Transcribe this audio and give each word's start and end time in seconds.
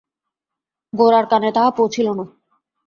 গোরার 0.93 1.25
কানে 1.25 1.49
তাহা 1.55 1.69
পৌঁছিল 1.71 2.07
না। 2.13 2.25